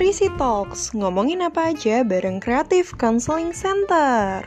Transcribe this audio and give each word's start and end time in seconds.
Trisi 0.00 0.32
Talks, 0.40 0.96
ngomongin 0.96 1.44
apa 1.44 1.76
aja 1.76 2.00
bareng 2.00 2.40
Creative 2.40 2.88
Counseling 2.96 3.52
Center. 3.52 4.40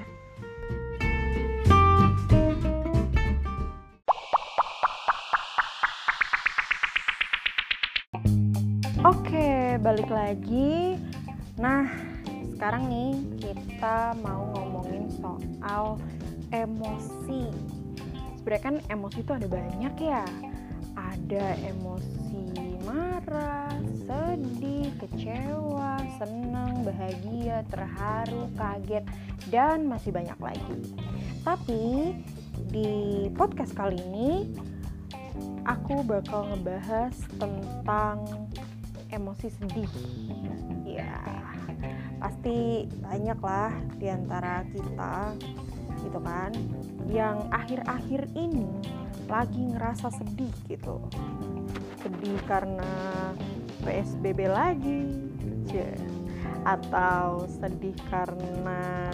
Oke, 9.06 9.78
balik 9.78 10.10
lagi. 10.10 10.98
Nah, 11.62 11.86
sekarang 12.58 12.90
nih 12.90 13.14
kita 13.38 14.18
mau 14.26 14.50
ngomongin 14.58 15.06
soal 15.22 16.02
emosi. 16.50 17.54
Sebenarnya 18.42 18.64
kan 18.66 18.76
emosi 18.90 19.22
itu 19.22 19.32
ada 19.38 19.46
banyak 19.46 19.94
ya. 20.02 20.26
Ada 20.98 21.62
emosi 21.62 22.74
marah, 22.82 23.70
sedih, 24.04 24.92
kecewa, 25.00 26.00
senang, 26.20 26.84
bahagia, 26.84 27.64
terharu, 27.72 28.52
kaget, 28.60 29.04
dan 29.48 29.88
masih 29.88 30.12
banyak 30.12 30.40
lagi. 30.40 30.78
Tapi 31.44 32.14
di 32.72 32.92
podcast 33.36 33.72
kali 33.76 34.00
ini 34.00 34.54
aku 35.64 36.04
bakal 36.04 36.52
ngebahas 36.52 37.16
tentang 37.40 38.28
emosi 39.12 39.48
sedih. 39.60 39.92
Ya, 40.84 41.18
pasti 42.20 42.88
banyak 43.02 43.40
lah 43.42 43.74
di 44.00 44.08
antara 44.08 44.64
kita 44.72 45.36
gitu 46.04 46.20
kan 46.20 46.52
yang 47.08 47.48
akhir-akhir 47.52 48.28
ini 48.36 48.68
lagi 49.32 49.72
ngerasa 49.72 50.12
sedih 50.12 50.52
gitu 50.68 51.00
sedih 52.04 52.36
karena 52.44 52.92
PSBB 53.84 54.40
lagi. 54.48 55.04
Atau 56.64 57.48
sedih 57.48 57.96
karena 58.08 59.12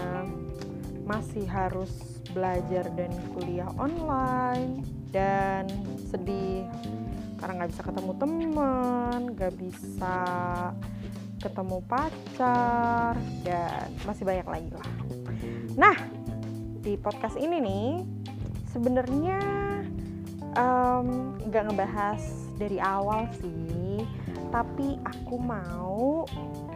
masih 1.05 1.49
harus 1.49 2.21
belajar 2.31 2.85
dan 2.93 3.09
kuliah 3.33 3.69
online. 3.81 4.85
Dan 5.09 5.65
sedih 6.09 6.69
karena 7.41 7.63
nggak 7.63 7.71
bisa 7.73 7.83
ketemu 7.87 8.11
teman 8.19 9.19
nggak 9.33 9.53
bisa 9.57 10.17
ketemu 11.41 11.77
pacar. 11.89 13.17
Dan 13.41 13.87
masih 14.05 14.23
banyak 14.23 14.47
lagi 14.47 14.69
lah. 14.69 14.89
Nah 15.73 15.97
di 16.79 16.95
podcast 16.95 17.35
ini 17.35 17.57
nih 17.59 17.87
sebenarnya 18.71 19.39
nggak 21.49 21.63
um, 21.63 21.67
ngebahas 21.69 22.21
dari 22.57 22.77
awal 22.79 23.27
sih 23.37 23.78
tapi 24.49 24.97
aku 25.05 25.35
mau 25.37 26.25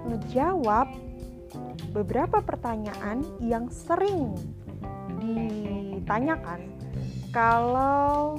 ngejawab 0.05 0.89
beberapa 1.93 2.41
pertanyaan 2.41 3.21
yang 3.41 3.69
sering 3.69 4.33
ditanyakan 5.21 6.73
kalau 7.33 8.37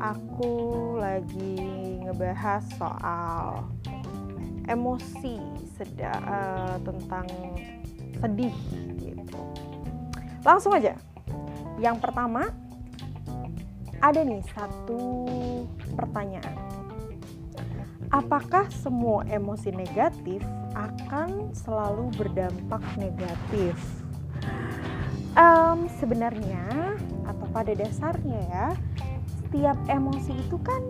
aku 0.00 0.52
lagi 1.00 1.56
ngebahas 2.04 2.64
soal 2.76 3.64
emosi 4.66 5.38
seda, 5.78 6.12
uh, 6.26 6.76
tentang 6.82 7.26
sedih 8.18 8.56
gitu. 9.00 9.40
Langsung 10.42 10.74
aja. 10.74 10.96
Yang 11.76 11.96
pertama 12.02 12.50
ada 14.00 14.20
nih 14.24 14.42
satu 14.52 15.24
pertanyaan. 15.96 16.65
Apakah 18.14 18.70
semua 18.70 19.26
emosi 19.26 19.74
negatif 19.74 20.42
akan 20.74 21.50
selalu 21.56 22.12
berdampak 22.14 22.82
negatif? 22.98 23.74
Um, 25.36 25.90
sebenarnya 26.00 26.96
atau 27.28 27.46
pada 27.52 27.72
dasarnya 27.76 28.40
ya, 28.48 28.68
setiap 29.42 29.76
emosi 29.90 30.32
itu 30.32 30.56
kan 30.62 30.82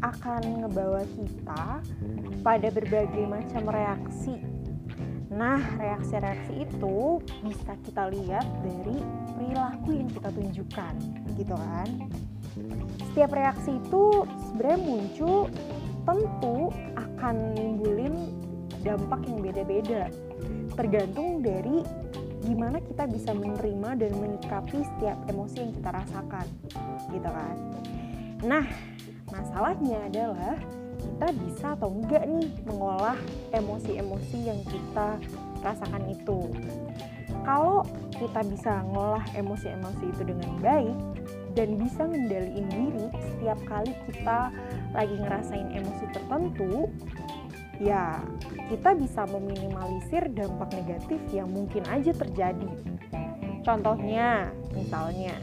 akan 0.00 0.64
ngebawa 0.64 1.02
kita 1.18 1.82
pada 2.44 2.68
berbagai 2.70 3.24
macam 3.26 3.68
reaksi 3.68 4.38
Nah, 5.36 5.60
reaksi-reaksi 5.76 6.64
itu 6.64 7.20
bisa 7.44 7.76
kita 7.84 8.08
lihat 8.08 8.46
dari 8.64 8.96
perilaku 9.36 9.92
yang 9.92 10.08
kita 10.08 10.32
tunjukkan, 10.32 10.94
gitu 11.36 11.52
kan? 11.52 11.88
Setiap 13.12 13.36
reaksi 13.36 13.76
itu 13.76 14.24
sebenarnya 14.48 14.80
muncul 14.80 15.52
tentu 16.06 16.70
akan 16.94 17.34
nimbulin 17.58 18.14
dampak 18.86 19.26
yang 19.26 19.42
beda-beda, 19.42 20.06
tergantung 20.78 21.42
dari 21.42 21.82
gimana 22.46 22.78
kita 22.78 23.10
bisa 23.10 23.34
menerima 23.34 23.98
dan 23.98 24.12
menyikapi 24.22 24.86
setiap 24.86 25.18
emosi 25.26 25.56
yang 25.66 25.72
kita 25.74 25.90
rasakan, 25.90 26.46
gitu 27.10 27.26
kan? 27.26 27.56
Nah, 28.46 28.64
masalahnya 29.34 30.06
adalah 30.06 30.54
kita 30.96 31.28
bisa 31.42 31.66
atau 31.74 31.90
enggak 31.90 32.22
nih 32.30 32.48
mengolah 32.70 33.18
emosi-emosi 33.50 34.38
yang 34.46 34.60
kita 34.62 35.18
rasakan 35.66 36.06
itu. 36.06 36.46
Kalau 37.42 37.82
kita 38.14 38.40
bisa 38.46 38.86
ngolah 38.86 39.26
emosi-emosi 39.34 40.04
itu 40.14 40.22
dengan 40.22 40.54
baik 40.62 40.96
dan 41.56 41.80
bisa 41.80 42.04
ngendaliin 42.04 42.68
diri 42.68 43.08
setiap 43.16 43.58
kali 43.64 43.96
kita 44.06 44.52
lagi 44.92 45.16
ngerasain 45.16 45.72
emosi 45.72 46.04
tertentu, 46.12 46.92
ya 47.80 48.20
kita 48.68 48.92
bisa 48.92 49.24
meminimalisir 49.24 50.28
dampak 50.36 50.76
negatif 50.76 51.18
yang 51.32 51.48
mungkin 51.48 51.82
aja 51.88 52.12
terjadi. 52.12 52.70
Contohnya, 53.64 54.52
misalnya, 54.76 55.34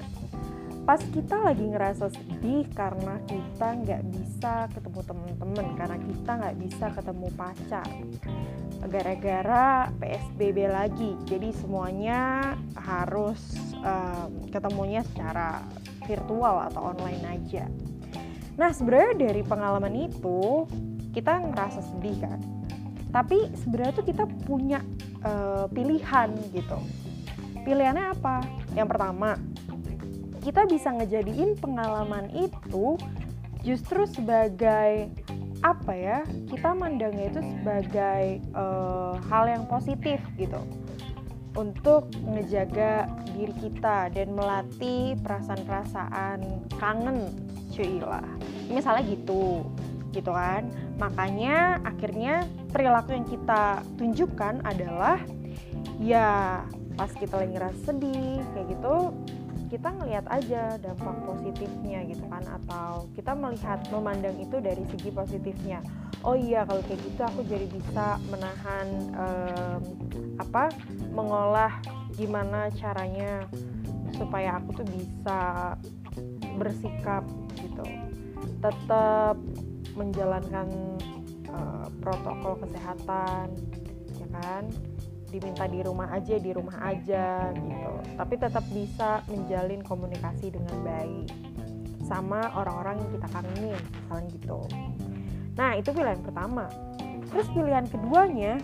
pas 0.83 0.99
kita 0.99 1.39
lagi 1.39 1.63
ngerasa 1.63 2.11
sedih 2.11 2.67
karena 2.75 3.15
kita 3.23 3.67
nggak 3.83 4.03
bisa 4.11 4.67
ketemu 4.75 4.99
temen-temen 5.07 5.67
karena 5.79 5.97
kita 5.97 6.31
nggak 6.43 6.57
bisa 6.59 6.85
ketemu 6.91 7.27
pacar 7.39 7.87
gara-gara 8.91 9.87
PSBB 9.95 10.67
lagi 10.67 11.15
jadi 11.23 11.55
semuanya 11.55 12.51
harus 12.75 13.39
um, 13.79 14.43
ketemunya 14.51 15.07
secara 15.07 15.63
virtual 16.05 16.69
atau 16.71 16.93
online 16.95 17.23
aja. 17.25 17.65
Nah 18.59 18.69
sebenarnya 18.69 19.29
dari 19.29 19.41
pengalaman 19.41 20.09
itu 20.09 20.69
kita 21.13 21.41
ngerasa 21.41 21.81
sedih 21.81 22.17
kan? 22.21 22.39
Tapi 23.13 23.53
sebenarnya 23.61 23.93
tuh 23.93 24.05
kita 24.09 24.25
punya 24.45 24.81
uh, 25.21 25.69
pilihan 25.69 26.33
gitu. 26.53 26.77
Pilihannya 27.61 28.13
apa? 28.17 28.41
Yang 28.73 28.87
pertama 28.89 29.29
kita 30.43 30.67
bisa 30.67 30.91
ngejadiin 30.91 31.55
pengalaman 31.55 32.27
itu 32.35 32.99
justru 33.63 34.03
sebagai 34.03 35.07
apa 35.63 35.95
ya 35.95 36.19
kita 36.51 36.75
mandangnya 36.75 37.31
itu 37.31 37.39
sebagai 37.39 38.43
uh, 38.51 39.15
hal 39.31 39.47
yang 39.47 39.63
positif 39.71 40.19
gitu 40.35 40.59
untuk 41.53 42.09
ngejaga 42.25 43.09
diri 43.33 43.53
kita 43.61 44.09
dan 44.13 44.33
melatih 44.33 45.17
perasaan-perasaan 45.21 46.69
kangen 46.81 47.29
cuy 47.73 48.01
lah 48.01 48.25
misalnya 48.69 49.05
gitu 49.09 49.65
gitu 50.13 50.29
kan. 50.29 50.69
Makanya 51.01 51.81
akhirnya 51.81 52.45
perilaku 52.69 53.17
yang 53.17 53.25
kita 53.25 53.81
tunjukkan 53.97 54.61
adalah 54.61 55.17
ya 55.97 56.61
pas 56.93 57.09
kita 57.09 57.41
lagi 57.41 57.57
ngerasa 57.57 57.79
sedih 57.89 58.37
kayak 58.53 58.67
gitu 58.77 58.97
kita 59.73 59.89
ngelihat 59.89 60.29
aja 60.29 60.77
dampak 60.77 61.17
positifnya 61.25 62.05
gitu 62.05 62.21
kan 62.29 62.45
atau 62.45 63.09
kita 63.17 63.33
melihat 63.33 63.81
memandang 63.89 64.37
itu 64.37 64.61
dari 64.61 64.85
segi 64.85 65.09
positifnya. 65.09 65.81
Oh 66.21 66.37
iya 66.37 66.61
kalau 66.61 66.85
kayak 66.85 67.01
gitu 67.01 67.21
aku 67.25 67.41
jadi 67.49 67.65
bisa 67.65 68.21
menahan 68.29 68.87
um, 69.17 69.81
apa 70.37 70.69
mengolah 71.09 71.73
gimana 72.13 72.69
caranya 72.77 73.49
supaya 74.13 74.61
aku 74.61 74.77
tuh 74.77 74.87
bisa 74.93 75.73
bersikap 76.61 77.25
gitu. 77.57 77.81
Tetap 78.61 79.41
menjalankan 79.97 80.69
uh, 81.49 81.89
protokol 81.97 82.61
kesehatan 82.61 83.57
ya 84.21 84.27
kan 84.37 84.69
diminta 85.33 85.65
di 85.65 85.81
rumah 85.81 86.13
aja 86.13 86.37
di 86.37 86.51
rumah 86.53 86.77
aja 86.85 87.49
gitu. 87.57 87.91
Tapi 88.13 88.33
tetap 88.37 88.65
bisa 88.69 89.25
menjalin 89.25 89.81
komunikasi 89.81 90.53
dengan 90.53 90.77
baik 90.85 91.33
sama 92.05 92.53
orang-orang 92.53 93.01
yang 93.01 93.11
kita 93.17 93.27
kangenin 93.33 93.81
misalnya 93.81 94.29
gitu. 94.37 94.59
Nah 95.57 95.71
itu 95.73 95.89
pilihan 95.89 96.21
pertama. 96.21 96.69
Terus 97.33 97.47
pilihan 97.49 97.85
keduanya 97.89 98.61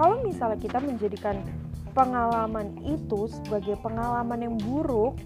kalau 0.00 0.24
misalnya 0.24 0.56
kita 0.56 0.80
menjadikan 0.80 1.44
pengalaman 1.92 2.78
itu 2.86 3.28
sebagai 3.28 3.76
pengalaman 3.82 4.46
yang 4.48 4.56
buruk 4.62 5.18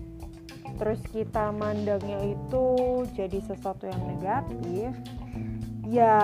terus 0.81 0.99
kita 1.13 1.53
mandangnya 1.53 2.33
itu 2.33 2.67
jadi 3.13 3.39
sesuatu 3.45 3.87
yang 3.87 4.03
negatif 4.09 4.91
ya 5.87 6.17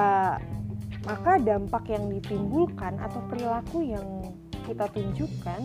maka 1.04 1.38
dampak 1.38 1.84
yang 1.92 2.08
ditimbulkan 2.10 2.96
atau 2.98 3.20
perilaku 3.28 3.84
yang 3.84 4.34
kita 4.68 4.84
tunjukkan 4.92 5.60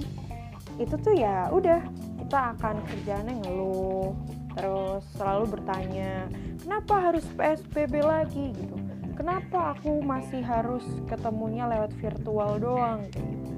itu 0.79 0.95
tuh 0.97 1.13
ya 1.13 1.51
udah 1.51 1.83
kita 2.23 2.55
akan 2.55 2.81
kerjanya 2.88 3.33
ngeluh 3.44 4.15
terus 4.55 5.03
selalu 5.19 5.59
bertanya 5.59 6.31
kenapa 6.63 7.11
harus 7.11 7.25
PSBB 7.35 8.05
lagi? 8.05 8.55
gitu. 8.55 8.77
Kenapa 9.13 9.77
aku 9.77 10.01
masih 10.01 10.41
harus 10.41 10.81
ketemunya 11.05 11.69
lewat 11.69 11.94
virtual 12.01 12.57
doang? 12.57 13.05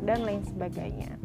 dan 0.06 0.22
lain 0.22 0.46
sebagainya. 0.46 1.18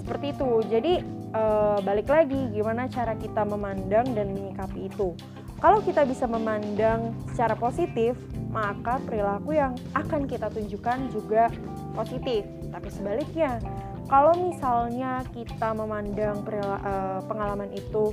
Seperti 0.00 0.32
itu. 0.32 0.50
Jadi 0.66 0.92
e, 1.30 1.42
balik 1.84 2.08
lagi 2.08 2.48
gimana 2.50 2.88
cara 2.88 3.14
kita 3.14 3.44
memandang 3.44 4.08
dan 4.16 4.32
menyikapi 4.32 4.88
itu. 4.88 5.12
Kalau 5.60 5.80
kita 5.84 6.08
bisa 6.08 6.24
memandang 6.24 7.14
secara 7.30 7.54
positif 7.54 8.16
maka 8.50 9.00
perilaku 9.02 9.56
yang 9.56 9.76
akan 9.92 10.24
kita 10.30 10.48
tunjukkan 10.50 10.98
juga 11.12 11.52
positif 11.94 12.42
tapi 12.74 12.88
sebaliknya 12.90 13.62
kalau 14.04 14.36
misalnya 14.36 15.24
kita 15.32 15.72
memandang 15.72 16.44
eh, 16.44 17.20
pengalaman 17.24 17.72
itu 17.72 18.12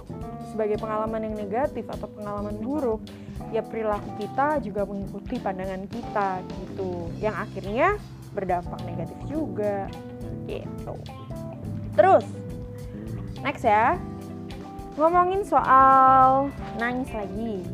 sebagai 0.52 0.80
pengalaman 0.80 1.28
yang 1.28 1.36
negatif 1.36 1.84
atau 1.92 2.08
pengalaman 2.12 2.56
buruk, 2.64 3.04
ya 3.52 3.60
perilaku 3.60 4.08
kita 4.20 4.64
juga 4.64 4.88
mengikuti 4.88 5.36
pandangan 5.40 5.84
kita 5.92 6.40
gitu, 6.48 7.12
yang 7.20 7.36
akhirnya 7.36 8.00
berdampak 8.32 8.80
negatif 8.88 9.20
juga 9.28 9.92
gitu. 10.48 10.96
Terus, 12.00 12.24
next 13.44 13.68
ya, 13.68 14.00
ngomongin 14.96 15.44
soal 15.44 16.48
nangis 16.80 17.12
lagi. 17.12 17.68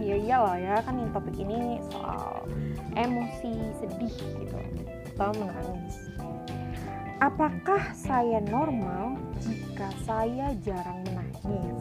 Ya 0.00 0.16
iyalah 0.16 0.56
ya, 0.56 0.76
kan 0.80 0.96
topik 1.12 1.36
ini 1.36 1.76
soal 1.92 2.48
emosi 2.96 3.52
sedih 3.84 4.16
gitu 4.40 4.56
atau 5.20 5.36
menangis 5.36 6.08
Apakah 7.20 7.92
saya 7.92 8.40
normal 8.40 9.20
jika 9.44 9.92
saya 10.08 10.56
jarang 10.64 11.04
menangis? 11.04 11.76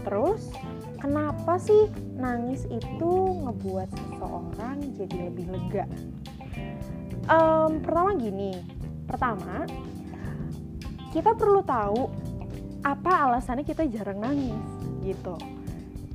Terus, 0.00 0.48
kenapa 0.96 1.60
sih 1.60 1.92
nangis 2.16 2.64
itu 2.72 3.12
ngebuat 3.44 3.92
seseorang 3.92 4.80
jadi 4.96 5.28
lebih 5.28 5.44
lega? 5.52 5.84
Um, 7.28 7.84
pertama 7.84 8.16
gini, 8.16 8.64
pertama 9.04 9.68
kita 11.12 11.36
perlu 11.36 11.60
tahu 11.60 12.08
apa 12.80 13.28
alasannya 13.28 13.68
kita 13.68 13.84
jarang 13.92 14.24
nangis 14.24 14.64
gitu. 15.04 15.36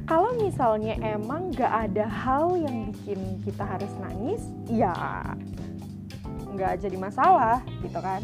Kalau 0.10 0.34
misalnya 0.42 0.98
emang 0.98 1.54
gak 1.54 1.94
ada 1.94 2.10
hal 2.10 2.58
yang 2.58 2.90
bikin 2.90 3.38
kita 3.46 3.62
harus 3.62 3.94
nangis, 4.02 4.42
ya 4.66 4.98
nggak 6.56 6.82
jadi 6.82 6.98
masalah 6.98 7.62
gitu 7.84 8.00
kan. 8.00 8.24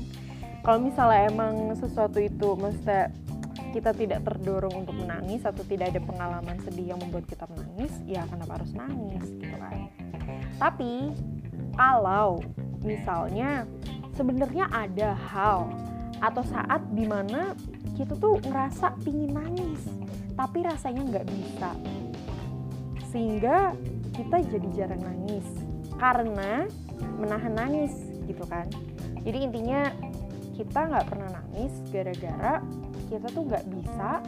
Kalau 0.61 0.79
misalnya 0.79 1.29
emang 1.29 1.73
sesuatu 1.73 2.21
itu 2.21 2.53
mesti 2.55 3.11
kita 3.71 3.95
tidak 3.95 4.21
terdorong 4.27 4.83
untuk 4.83 4.93
menangis 4.99 5.47
atau 5.47 5.63
tidak 5.63 5.95
ada 5.95 6.01
pengalaman 6.03 6.59
sedih 6.61 6.93
yang 6.93 6.99
membuat 6.99 7.25
kita 7.25 7.47
menangis 7.47 7.91
ya 8.03 8.27
kenapa 8.27 8.59
harus 8.59 8.71
nangis 8.75 9.25
gitu 9.39 9.55
kan. 9.57 9.89
Tapi 10.59 11.15
kalau 11.73 12.43
misalnya 12.83 13.65
sebenarnya 14.13 14.67
ada 14.69 15.15
hal 15.15 15.71
atau 16.21 16.43
saat 16.45 16.83
di 16.93 17.07
mana 17.07 17.55
kita 17.95 18.13
tuh 18.19 18.37
ngerasa 18.43 18.93
pingin 19.01 19.33
nangis 19.33 19.81
tapi 20.35 20.61
rasanya 20.67 21.01
nggak 21.07 21.27
bisa. 21.31 21.71
Sehingga 23.09 23.75
kita 24.13 24.43
jadi 24.51 24.67
jarang 24.75 25.01
nangis 25.01 25.47
karena 25.95 26.67
menahan 27.19 27.55
nangis 27.55 28.10
gitu 28.25 28.43
kan. 28.49 28.65
Jadi 29.21 29.37
intinya 29.45 29.89
kita 30.55 30.79
nggak 30.93 31.05
pernah 31.09 31.29
nangis 31.41 31.73
gara-gara 31.89 32.61
kita 33.09 33.27
tuh 33.33 33.43
nggak 33.49 33.65
bisa 33.67 34.23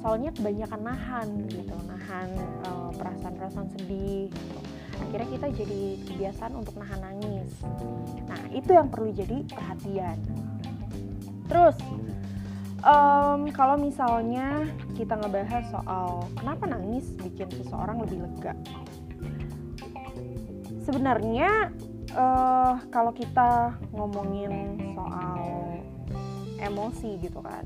soalnya 0.00 0.30
kebanyakan 0.32 0.80
nahan 0.84 1.28
gitu 1.48 1.76
nahan 1.88 2.28
perasaan 2.60 2.96
perasaan-perasaan 2.96 3.68
sedih 3.76 4.28
gitu. 4.32 4.58
akhirnya 5.00 5.28
kita 5.32 5.46
jadi 5.64 5.82
kebiasaan 6.12 6.52
untuk 6.60 6.76
nahan 6.76 7.00
nangis. 7.00 7.50
Nah 8.28 8.42
itu 8.52 8.68
yang 8.68 8.92
perlu 8.92 9.08
jadi 9.16 9.48
perhatian. 9.48 10.18
Terus 11.48 11.76
um, 12.84 13.48
kalau 13.56 13.80
misalnya 13.80 14.68
kita 14.92 15.16
ngebahas 15.16 15.64
soal 15.72 16.28
kenapa 16.36 16.68
nangis 16.68 17.16
bikin 17.16 17.48
seseorang 17.48 18.04
lebih 18.04 18.28
lega? 18.28 18.52
Sebenarnya 20.84 21.72
uh, 22.14 22.78
kalau 22.90 23.12
kita 23.14 23.74
ngomongin 23.94 24.78
soal 24.94 25.40
emosi 26.60 27.18
gitu 27.22 27.40
kan. 27.42 27.64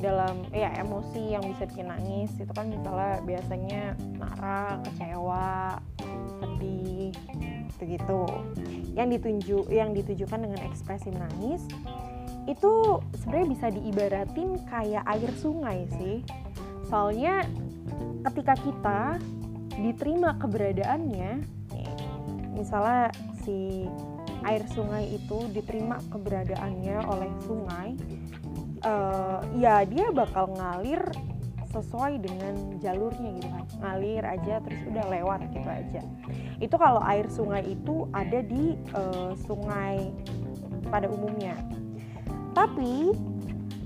Dalam 0.00 0.44
ya 0.52 0.68
emosi 0.84 1.32
yang 1.32 1.44
bisa 1.48 1.64
bikin 1.64 1.88
nangis 1.88 2.28
itu 2.36 2.52
kan 2.52 2.68
misalnya 2.68 3.24
biasanya 3.24 3.82
marah, 4.20 4.76
kecewa, 4.84 5.80
sedih 6.40 7.12
gitu 7.84 8.24
yang 8.96 9.12
ditunjuk 9.12 9.68
yang 9.68 9.92
ditujukan 9.92 10.40
dengan 10.40 10.60
ekspresi 10.64 11.12
menangis 11.12 11.68
itu 12.48 13.00
sebenarnya 13.20 13.48
bisa 13.52 13.66
diibaratin 13.72 14.56
kayak 14.68 15.04
air 15.08 15.30
sungai 15.36 15.88
sih. 15.96 16.20
Soalnya 16.88 17.44
ketika 18.28 18.54
kita 18.60 19.00
diterima 19.80 20.36
keberadaannya 20.40 21.44
misalnya 22.54 23.10
si 23.44 23.84
air 24.44 24.64
sungai 24.72 25.08
itu 25.12 25.48
diterima 25.52 26.00
keberadaannya 26.12 26.96
oleh 27.04 27.30
sungai 27.44 27.96
uh, 28.84 29.40
ya 29.56 29.84
dia 29.88 30.12
bakal 30.12 30.52
ngalir 30.52 31.00
sesuai 31.74 32.22
dengan 32.22 32.78
jalurnya 32.78 33.34
gitu 33.34 33.48
kan. 33.50 33.64
Ngalir 33.82 34.22
aja 34.22 34.54
terus 34.62 34.80
udah 34.86 35.04
lewat 35.10 35.40
gitu 35.50 35.66
aja. 35.66 36.02
Itu 36.62 36.76
kalau 36.78 37.02
air 37.02 37.26
sungai 37.26 37.66
itu 37.66 38.06
ada 38.14 38.40
di 38.46 38.78
uh, 38.94 39.34
sungai 39.42 40.14
pada 40.86 41.10
umumnya. 41.10 41.58
Tapi 42.54 43.10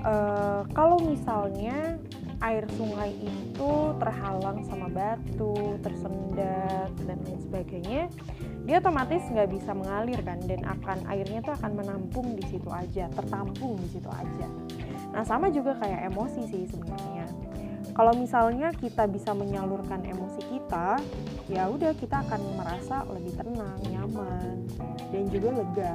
uh, 0.04 0.68
kalau 0.76 1.00
misalnya 1.00 1.96
air 2.44 2.68
sungai 2.76 3.16
itu 3.18 3.72
terhalang 3.98 4.62
sama 4.68 4.86
batu, 4.92 5.80
tersendat 5.80 6.92
dan 7.08 7.18
lain 7.24 7.40
sebagainya, 7.40 8.02
dia 8.68 8.84
otomatis 8.84 9.24
nggak 9.32 9.48
bisa 9.48 9.72
mengalir 9.72 10.20
kan 10.20 10.36
dan 10.44 10.60
akan 10.60 11.00
airnya 11.08 11.40
tuh 11.40 11.56
akan 11.56 11.72
menampung 11.72 12.36
di 12.36 12.44
situ 12.52 12.68
aja, 12.68 13.08
tertampung 13.16 13.80
di 13.80 13.88
situ 13.88 14.12
aja. 14.12 14.46
Nah 15.08 15.24
sama 15.24 15.48
juga 15.48 15.72
kayak 15.80 16.12
emosi 16.12 16.44
sih 16.52 16.68
sebenarnya. 16.68 17.24
Kalau 17.96 18.12
misalnya 18.12 18.68
kita 18.76 19.08
bisa 19.08 19.32
menyalurkan 19.32 20.04
emosi 20.04 20.44
kita, 20.52 21.00
ya 21.48 21.64
udah 21.72 21.96
kita 21.96 22.20
akan 22.28 22.40
merasa 22.60 23.08
lebih 23.08 23.40
tenang, 23.40 23.80
nyaman, 23.88 24.68
dan 25.16 25.24
juga 25.32 25.48
lega. 25.64 25.94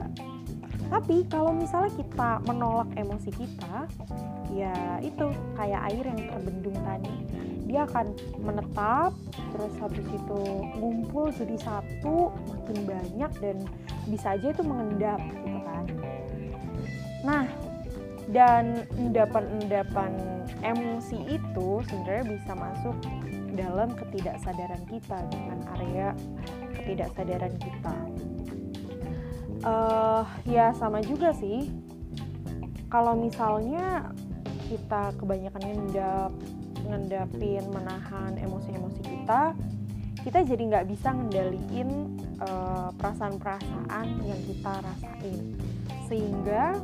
Tapi 0.89 1.30
kalau 1.30 1.53
misalnya 1.53 1.94
kita 1.94 2.42
menolak 2.50 2.89
emosi 2.98 3.30
kita, 3.38 3.86
ya 4.50 4.98
itu 5.06 5.30
kayak 5.53 5.94
air 5.94 6.03
yang 6.10 6.20
terbendung 6.25 6.77
tadi 6.82 7.18
dia 7.67 7.88
akan 7.88 8.12
menetap 8.43 9.15
terus 9.55 9.74
habis 9.79 10.05
itu 10.08 10.41
ngumpul 10.77 11.32
jadi 11.32 11.55
satu 11.62 12.34
makin 12.51 12.77
banyak 12.84 13.32
dan 13.39 13.58
bisa 14.10 14.36
aja 14.36 14.51
itu 14.51 14.63
mengendap 14.65 15.20
gitu 15.32 15.60
kan. 15.63 15.86
Nah 17.24 17.46
dan 18.32 18.88
endapan-endapan 18.96 20.15
emosi 20.63 21.20
itu 21.27 21.70
sebenarnya 21.91 22.25
bisa 22.39 22.51
masuk 22.55 22.96
dalam 23.53 23.93
ketidaksadaran 23.93 24.82
kita 24.89 25.17
dengan 25.29 25.60
area 25.77 26.10
ketidaksadaran 26.74 27.53
kita. 27.62 27.96
Uh, 29.63 30.25
ya 30.43 30.75
sama 30.75 31.00
juga 31.00 31.32
sih. 31.36 31.72
Kalau 32.91 33.17
misalnya 33.17 34.12
kita 34.67 35.13
kebanyakan 35.17 35.63
ngendap 35.65 36.32
ngendapin 36.88 37.63
menahan 37.72 38.36
emosi-emosi 38.40 39.02
kita 39.04 39.56
kita 40.24 40.40
jadi 40.48 40.63
nggak 40.72 40.88
bisa 40.88 41.12
ngendaliin 41.12 42.16
uh, 42.40 42.90
perasaan-perasaan 42.96 44.08
yang 44.24 44.42
kita 44.48 44.74
rasain. 44.80 45.60
Sehingga 46.08 46.80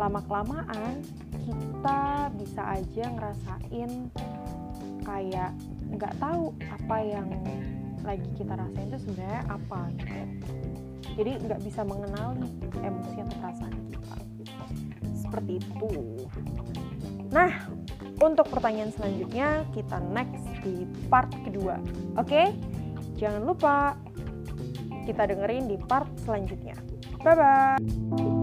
lama 0.00 0.24
kelamaan 0.24 1.04
kita 1.44 2.32
bisa 2.40 2.62
aja 2.80 3.04
ngerasain 3.12 4.08
kayak 5.04 5.52
nggak 5.92 6.14
tahu 6.16 6.56
apa 6.72 6.96
yang 7.04 7.28
lagi 8.00 8.28
kita 8.40 8.56
rasain 8.56 8.88
itu 8.88 8.98
sebenarnya 9.04 9.42
apa 9.44 9.80
gitu. 10.00 10.20
Jadi 11.20 11.32
nggak 11.44 11.60
bisa 11.60 11.84
mengenali 11.84 12.48
emosi 12.80 13.16
atau 13.20 13.36
perasaan 13.44 13.74
kita. 13.92 14.16
Seperti 15.20 15.52
itu. 15.60 15.92
Nah, 17.28 17.52
untuk 18.20 18.46
pertanyaan 18.52 18.92
selanjutnya 18.92 19.64
kita 19.72 19.96
next 20.12 20.44
di 20.60 20.84
part 21.08 21.32
kedua. 21.42 21.80
Oke? 22.20 22.28
Okay? 22.28 22.46
Jangan 23.16 23.42
lupa 23.44 23.96
kita 25.08 25.28
dengerin 25.28 25.68
di 25.68 25.76
part 25.80 26.08
selanjutnya. 26.24 26.76
Bye 27.20 27.36
bye. 27.36 28.39